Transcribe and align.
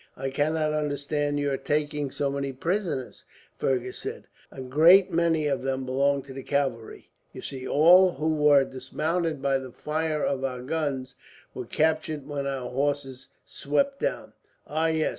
"I 0.17 0.31
cannot 0.31 0.73
understand 0.73 1.39
your 1.39 1.57
taking 1.57 2.09
so 2.09 2.31
many 2.31 2.53
prisoners," 2.53 3.23
Fergus 3.59 3.99
said. 3.99 4.23
"A 4.51 4.59
great 4.59 5.11
many 5.11 5.45
of 5.45 5.61
them 5.61 5.85
belong 5.85 6.23
to 6.23 6.33
the 6.33 6.41
cavalry. 6.41 7.11
You 7.33 7.43
see, 7.43 7.67
all 7.67 8.13
who 8.13 8.33
were 8.33 8.65
dismounted 8.65 9.43
by 9.43 9.59
the 9.59 9.71
fire 9.71 10.23
of 10.23 10.43
our 10.43 10.63
guns 10.63 11.13
were 11.53 11.67
captured 11.67 12.25
when 12.25 12.47
our 12.47 12.71
horse 12.71 13.27
swept 13.45 13.99
down." 13.99 14.33
"Ah, 14.65 14.87
yes! 14.87 15.09